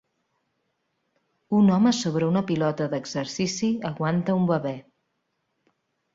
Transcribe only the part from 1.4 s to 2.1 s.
Un home